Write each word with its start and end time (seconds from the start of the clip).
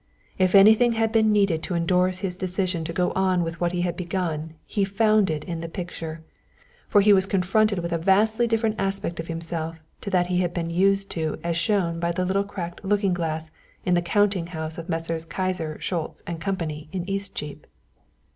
If 0.39 0.55
anything 0.55 0.93
had 0.93 1.11
been 1.11 1.31
needed 1.31 1.61
to 1.61 1.75
endorse 1.75 2.21
his 2.21 2.35
decision 2.35 2.83
to 2.85 2.91
go 2.91 3.11
on 3.11 3.43
with 3.43 3.61
what 3.61 3.71
he 3.71 3.81
had 3.81 3.95
begun 3.95 4.55
he 4.65 4.83
found 4.83 5.29
it 5.29 5.43
in 5.43 5.61
the 5.61 5.69
picture, 5.69 6.23
for 6.89 7.01
he 7.01 7.13
was 7.13 7.27
confronted 7.27 7.77
with 7.77 7.91
a 7.91 7.99
vastly 7.99 8.47
different 8.47 8.77
aspect 8.79 9.19
of 9.19 9.27
himself 9.27 9.77
to 10.01 10.09
that 10.09 10.25
he 10.25 10.39
had 10.39 10.55
been 10.55 10.71
used 10.71 11.11
to 11.11 11.37
as 11.43 11.55
shown 11.55 11.99
by 11.99 12.11
the 12.11 12.25
little 12.25 12.43
cracked 12.43 12.83
looking 12.83 13.13
glass 13.13 13.51
in 13.85 13.93
the 13.93 14.01
counting 14.01 14.47
house 14.47 14.79
of 14.79 14.89
Messrs. 14.89 15.23
Kyser, 15.23 15.79
Schultz 15.79 16.23
& 16.31 16.39
Company 16.39 16.89
in 16.91 17.07
Eastcheap. 17.07 17.67